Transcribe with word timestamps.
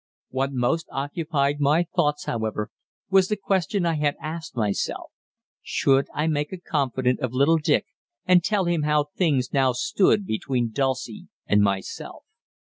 What 0.29 0.51
most 0.51 0.87
occupied 0.91 1.59
my 1.59 1.83
thoughts, 1.95 2.25
however, 2.25 2.71
was 3.11 3.27
the 3.27 3.35
question 3.37 3.85
I 3.85 3.97
had 3.97 4.15
asked 4.19 4.55
myself 4.55 5.11
should 5.61 6.07
I 6.15 6.25
make 6.25 6.51
a 6.51 6.57
confidant 6.57 7.19
of 7.19 7.33
little 7.33 7.59
Dick 7.59 7.85
and 8.25 8.43
tell 8.43 8.65
him 8.65 8.81
how 8.81 9.03
things 9.15 9.53
now 9.53 9.73
stood 9.73 10.25
between 10.25 10.71
Dulcie 10.71 11.27
and 11.45 11.61
myself? 11.61 12.23